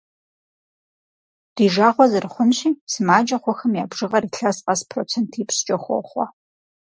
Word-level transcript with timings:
Ди 1.55 1.65
жагъуэ 1.73 2.05
зэрыхъунщи, 2.11 2.69
сымаджэ 2.91 3.37
хъухэм 3.41 3.73
я 3.83 3.85
бжыгъэр 3.89 4.23
илъэс 4.27 4.57
къэс 4.65 4.81
процентипщӏкӏэ 4.91 5.77
хохъуэ. 5.83 6.25